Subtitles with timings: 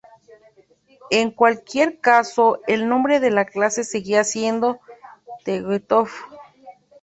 [1.11, 4.79] En cualquier caso, el nombre de la clase seguía siendo
[5.43, 6.11] "Tegetthoff".